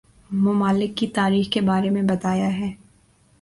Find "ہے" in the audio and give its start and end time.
2.57-2.71